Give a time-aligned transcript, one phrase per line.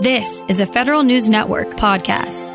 [0.00, 2.46] This is a Federal News Network podcast.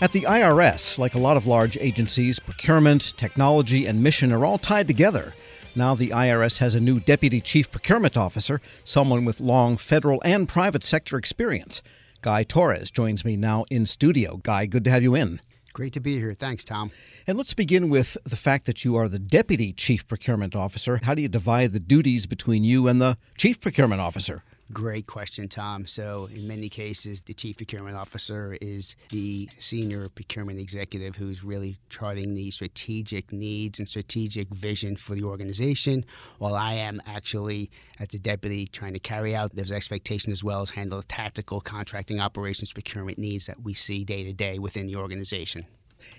[0.00, 4.56] At the IRS, like a lot of large agencies, procurement, technology, and mission are all
[4.56, 5.34] tied together.
[5.76, 10.48] Now the IRS has a new deputy chief procurement officer, someone with long federal and
[10.48, 11.82] private sector experience.
[12.22, 14.38] Guy Torres joins me now in studio.
[14.38, 15.42] Guy, good to have you in.
[15.74, 16.32] Great to be here.
[16.32, 16.90] Thanks, Tom.
[17.26, 21.00] And let's begin with the fact that you are the deputy chief procurement officer.
[21.02, 24.42] How do you divide the duties between you and the chief procurement officer?
[24.72, 25.86] Great question, Tom.
[25.86, 31.76] So, in many cases, the chief procurement officer is the senior procurement executive who's really
[31.90, 36.04] charting the strategic needs and strategic vision for the organization,
[36.38, 40.62] while I am actually, as a deputy, trying to carry out those expectations as well
[40.62, 44.86] as handle the tactical contracting operations procurement needs that we see day to day within
[44.86, 45.66] the organization.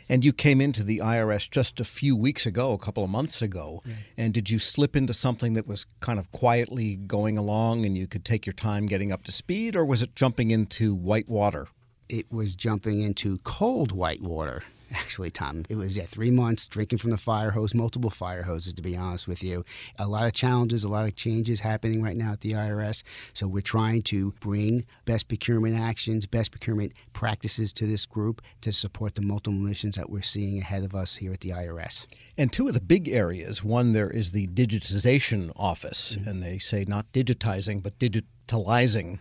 [0.08, 3.42] And you came into the IRS just a few weeks ago, a couple of months
[3.42, 3.82] ago.
[3.86, 3.94] Yeah.
[4.18, 8.08] And did you slip into something that was kind of quietly going along and you
[8.08, 11.68] could take your time getting up to speed, or was it jumping into white water?
[12.08, 14.62] It was jumping into cold white water
[14.94, 15.64] actually, Tom.
[15.70, 18.96] It was yeah, three months drinking from the fire hose, multiple fire hoses, to be
[18.96, 19.64] honest with you.
[19.98, 23.04] A lot of challenges, a lot of changes happening right now at the IRS.
[23.34, 28.72] So we're trying to bring best procurement actions, best procurement practices to this group to
[28.72, 32.08] support the multiple missions that we're seeing ahead of us here at the IRS.
[32.38, 36.30] And two of the big areas one, there is the digitization office, mm-hmm.
[36.30, 39.20] and they say not digitizing, but digit digitalizing,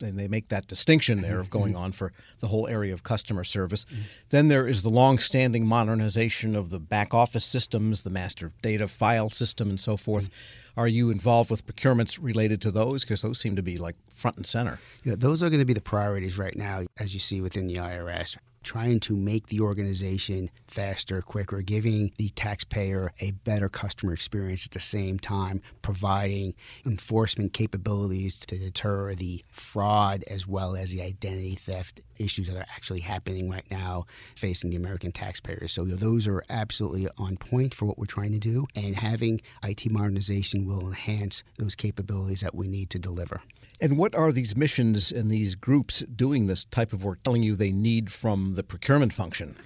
[0.00, 3.44] and they make that distinction there of going on for the whole area of customer
[3.44, 3.84] service.
[3.84, 4.02] Mm-hmm.
[4.30, 9.30] Then there is the long-standing modernization of the back office systems, the master data file
[9.30, 10.30] system, and so forth.
[10.30, 10.80] Mm-hmm.
[10.80, 13.02] Are you involved with procurements related to those?
[13.02, 14.78] Because those seem to be like front and center.
[15.04, 17.76] Yeah, those are going to be the priorities right now, as you see within the
[17.76, 18.36] IRS
[18.66, 24.72] trying to make the organization faster, quicker, giving the taxpayer a better customer experience at
[24.72, 26.52] the same time, providing
[26.84, 32.66] enforcement capabilities to deter the fraud as well as the identity theft issues that are
[32.74, 35.70] actually happening right now facing the American taxpayers.
[35.70, 39.88] So those are absolutely on point for what we're trying to do, and having IT
[39.90, 43.40] modernization will enhance those capabilities that we need to deliver.
[43.80, 47.54] And what are these missions and these groups doing this type of work telling you
[47.54, 49.56] they need from the procurement function?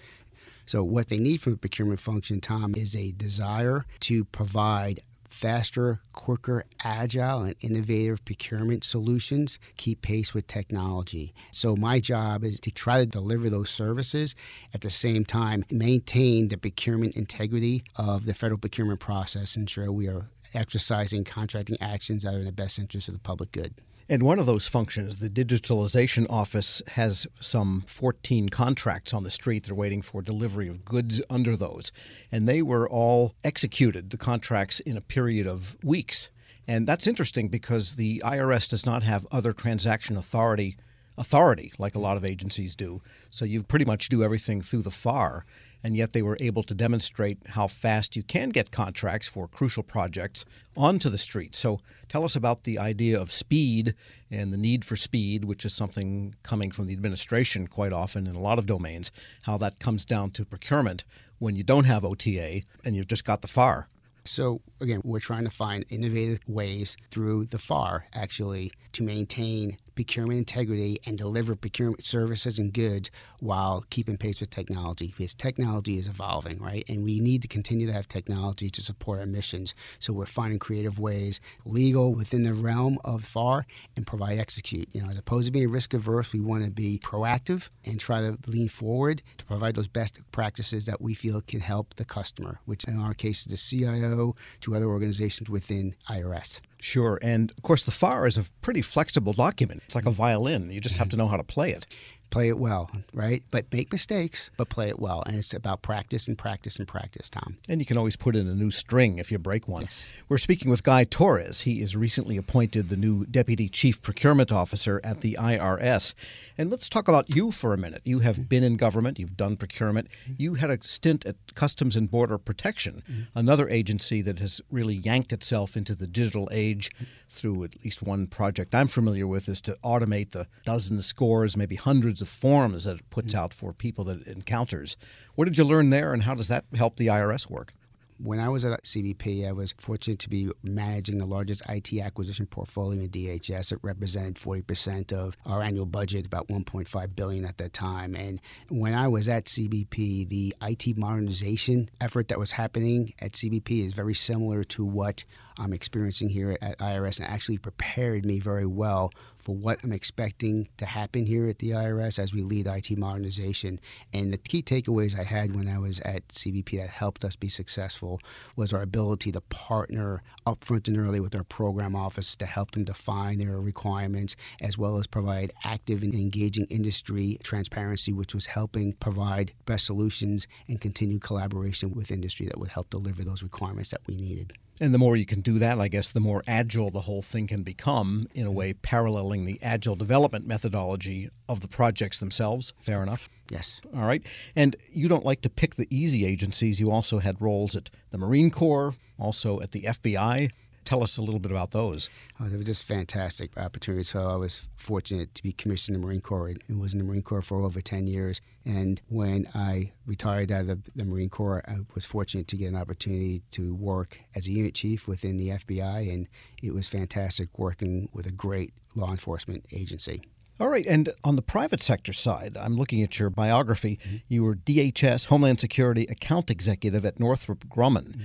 [0.66, 6.00] So, what they need from the procurement function, Tom, is a desire to provide faster,
[6.12, 11.32] quicker, agile, and innovative procurement solutions keep pace with technology.
[11.53, 14.34] So, my job is to try to deliver those services
[14.75, 20.09] at the same time, maintain the procurement integrity of the federal procurement process, ensure we
[20.09, 23.75] are exercising contracting actions that are in the best interest of the public good.
[24.10, 29.62] And one of those functions, the digitalization office, has some 14 contracts on the street.
[29.62, 31.93] They're waiting for delivery of goods under those.
[32.32, 36.32] And they were all executed, the contracts, in a period of weeks.
[36.66, 40.77] And that's interesting because the IRS does not have other transaction authority
[41.20, 43.03] authority like a lot of agencies do.
[43.28, 45.44] So you pretty much do everything through the FAR
[45.84, 49.82] and yet they were able to demonstrate how fast you can get contracts for crucial
[49.82, 50.44] projects
[50.76, 51.54] onto the street.
[51.54, 53.94] So tell us about the idea of speed
[54.30, 58.34] and the need for speed, which is something coming from the administration quite often in
[58.34, 61.04] a lot of domains, how that comes down to procurement
[61.38, 63.88] when you don't have OTA and you've just got the FAR.
[64.25, 70.38] So, again, we're trying to find innovative ways through the FAR actually to maintain procurement
[70.38, 76.08] integrity and deliver procurement services and goods while keeping pace with technology because technology is
[76.08, 76.88] evolving, right?
[76.88, 79.74] And we need to continue to have technology to support our missions.
[79.98, 84.88] So we're finding creative ways, legal within the realm of FAR, and provide execute.
[84.92, 88.22] You know, as opposed to being risk averse, we want to be proactive and try
[88.22, 92.60] to lean forward to provide those best practices that we feel can help the customer,
[92.64, 96.62] which in our case is the CIO to other organizations within IRS.
[96.80, 97.18] Sure.
[97.22, 99.82] And of course, the FAR is a pretty flexible document.
[99.84, 100.70] It's like a violin.
[100.70, 101.86] You just have to know how to play it
[102.30, 103.42] play it well, right?
[103.50, 105.22] But make mistakes, but play it well.
[105.26, 107.58] And it's about practice and practice and practice, Tom.
[107.68, 109.82] And you can always put in a new string if you break one.
[109.82, 110.08] Yes.
[110.28, 111.62] We're speaking with Guy Torres.
[111.62, 116.15] He is recently appointed the new Deputy Chief Procurement Officer at the IRS.
[116.56, 118.03] And let's talk about you for a minute.
[118.04, 120.09] You have been in government, you've done procurement.
[120.36, 123.38] You had a stint at Customs and Border Protection, mm-hmm.
[123.38, 126.91] another agency that has really yanked itself into the digital age
[127.28, 131.77] through at least one project I'm familiar with is to automate the dozens, scores, maybe
[131.77, 133.38] hundreds of forms that it puts hmm.
[133.38, 134.96] out for people that it encounters.
[135.34, 137.74] What did you learn there, and how does that help the IRS work?
[138.22, 142.44] When I was at CBP, I was fortunate to be managing the largest IT acquisition
[142.44, 143.72] portfolio in DHS.
[143.72, 148.14] It represented 40% of our annual budget, about 1.5 billion at that time.
[148.14, 148.38] And
[148.68, 153.94] when I was at CBP, the IT modernization effort that was happening at CBP is
[153.94, 155.24] very similar to what
[155.60, 160.68] I'm experiencing here at IRS and actually prepared me very well for what I'm expecting
[160.78, 163.78] to happen here at the IRS as we lead IT modernization.
[164.12, 167.48] And the key takeaways I had when I was at CBP that helped us be
[167.48, 168.21] successful
[168.57, 172.84] was our ability to partner upfront and early with our program office to help them
[172.84, 178.95] define their requirements, as well as provide active and engaging industry transparency, which was helping
[178.95, 184.01] provide best solutions and continued collaboration with industry that would help deliver those requirements that
[184.06, 184.53] we needed.
[184.82, 187.47] And the more you can do that, I guess, the more agile the whole thing
[187.47, 192.72] can become, in a way, paralleling the agile development methodology of the projects themselves.
[192.80, 193.28] Fair enough?
[193.50, 193.82] Yes.
[193.94, 194.22] All right.
[194.56, 196.80] And you don't like to pick the easy agencies.
[196.80, 200.50] You also had roles at the Marine Corps, also at the FBI.
[200.91, 202.10] Tell us a little bit about those.
[202.41, 204.09] Oh, they were just fantastic opportunities.
[204.09, 207.04] So I was fortunate to be commissioned in the Marine Corps and was in the
[207.04, 208.41] Marine Corps for over 10 years.
[208.66, 212.75] And when I retired out of the Marine Corps, I was fortunate to get an
[212.75, 216.13] opportunity to work as a unit chief within the FBI.
[216.13, 216.28] And
[216.60, 220.22] it was fantastic working with a great law enforcement agency.
[220.59, 220.87] All right.
[220.89, 224.01] And on the private sector side, I'm looking at your biography.
[224.04, 224.16] Mm-hmm.
[224.27, 228.09] You were DHS, Homeland Security Account Executive at Northrop Grumman.
[228.09, 228.22] Mm-hmm.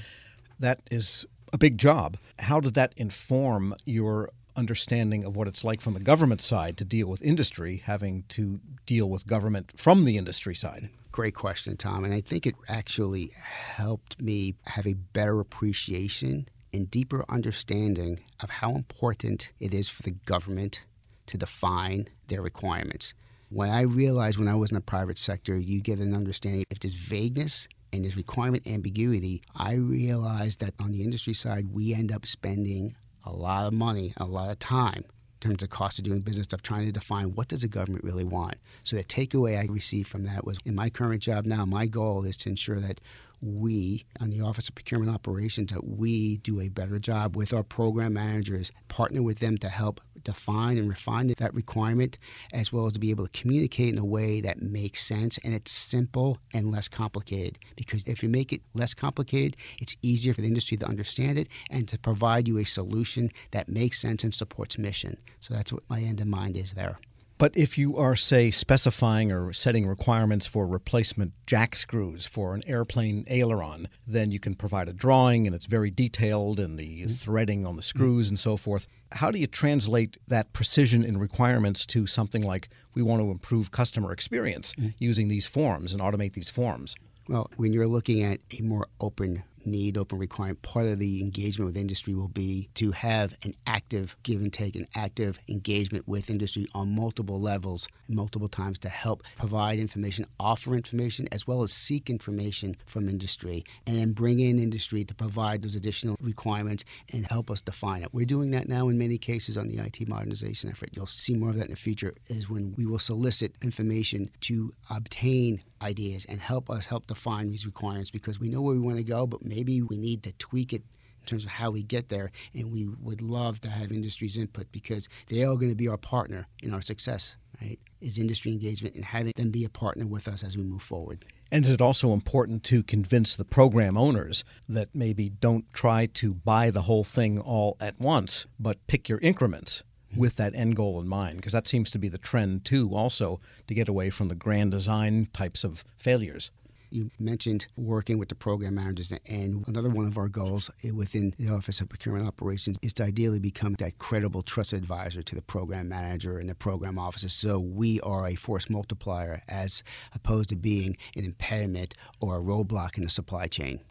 [0.58, 2.18] That is a big job.
[2.40, 6.86] How did that inform your understanding of what it's like from the government side to
[6.86, 10.90] deal with industry, having to deal with government from the industry side?
[11.14, 12.04] Great question, Tom.
[12.04, 18.50] And I think it actually helped me have a better appreciation and deeper understanding of
[18.50, 20.84] how important it is for the government
[21.28, 23.14] to define their requirements.
[23.50, 26.80] When I realized when I was in the private sector, you get an understanding if
[26.80, 32.12] there's vagueness and there's requirement ambiguity, I realized that on the industry side, we end
[32.12, 35.04] up spending a lot of money, a lot of time
[35.42, 38.04] in terms of cost of doing business of trying to define what does the government
[38.04, 38.56] really want.
[38.84, 42.24] So the takeaway I received from that was in my current job now, my goal
[42.26, 43.02] is to ensure that
[43.42, 47.64] we, on the Office of Procurement Operations, that we do a better job with our
[47.64, 52.18] program managers, partner with them to help define and refine that requirement,
[52.52, 55.54] as well as to be able to communicate in a way that makes sense and
[55.54, 57.58] it's simple and less complicated.
[57.78, 61.48] Because if you make it less complicated, it's easier for the industry to understand it
[61.70, 65.18] and to provide you a solution that makes sense and supports mission.
[65.40, 67.00] So that's what my end in mind is there.
[67.38, 72.64] But if you are, say, specifying or setting requirements for replacement jack screws for an
[72.66, 77.10] airplane aileron, then you can provide a drawing and it's very detailed and the mm-hmm.
[77.10, 78.34] threading on the screws mm-hmm.
[78.34, 78.88] and so forth.
[79.12, 83.72] How do you translate that precision in requirements to something like we want to improve
[83.72, 84.90] customer experience mm-hmm.
[85.00, 86.96] using these forms and automate these forms?
[87.28, 91.68] Well, when you're looking at a more open need, open requirement, part of the engagement
[91.68, 96.30] with industry will be to have an active give and take, an active engagement with
[96.30, 101.72] industry on multiple levels, multiple times to help provide information, offer information, as well as
[101.72, 106.84] seek information from industry, and then bring in industry to provide those additional requirements
[107.14, 108.10] and help us define it.
[108.14, 110.90] We're doing that now in many cases on the IT modernization effort.
[110.94, 114.74] You'll see more of that in the future, is when we will solicit information to
[114.90, 118.98] obtain ideas and help us help define these requirements because we know where we want
[118.98, 120.84] to go, but maybe we need to tweak it
[121.22, 122.32] in terms of how we get there.
[122.54, 125.98] And we would love to have industry's input because they are going to be our
[125.98, 127.80] partner in our success, right?
[128.02, 131.26] Is industry engagement and having them be a partner with us as we move forward.
[131.52, 136.34] And is it also important to convince the program owners that maybe don't try to
[136.34, 139.84] buy the whole thing all at once, but pick your increments?
[140.16, 143.38] with that end goal in mind because that seems to be the trend too also
[143.68, 146.52] to get away from the grand design types of failures
[146.90, 151.50] you mentioned working with the program managers, and another one of our goals within the
[151.50, 155.90] Office of Procurement Operations is to ideally become that credible, trusted advisor to the program
[155.90, 157.30] manager and the program officer.
[157.30, 162.98] So we are a force multiplier as opposed to being an impediment or a roadblock
[162.98, 163.82] in the supply chain.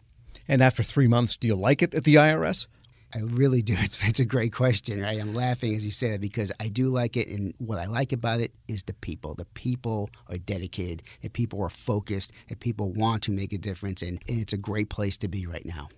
[0.47, 2.67] And after three months, do you like it at the IRS?
[3.15, 3.75] I really do.
[3.85, 5.19] It's, it's a great question, right?
[5.19, 8.11] I'm laughing as you say that because I do like it, and what I like
[8.11, 9.35] about it is the people.
[9.35, 11.03] The people are dedicated.
[11.21, 12.31] The people are focused.
[12.49, 15.45] The people want to make a difference, and, and it's a great place to be
[15.45, 15.89] right now.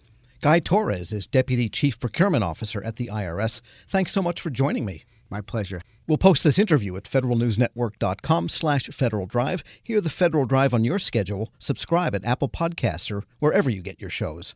[0.42, 3.62] Guy Torres is Deputy Chief Procurement Officer at the IRS.
[3.88, 5.04] Thanks so much for joining me.
[5.30, 5.82] My pleasure.
[6.08, 9.64] We'll post this interview at federalnewsnetwork.com slash Federal Drive.
[9.82, 11.52] Hear the Federal Drive on your schedule.
[11.58, 14.56] Subscribe at Apple Podcasts or wherever you get your shows.